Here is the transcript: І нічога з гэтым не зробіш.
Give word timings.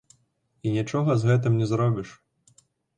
І 0.67 0.71
нічога 0.79 1.11
з 1.19 1.29
гэтым 1.31 1.61
не 1.61 1.71
зробіш. 1.75 2.19